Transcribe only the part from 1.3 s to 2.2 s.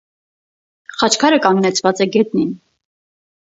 կանգնեցված է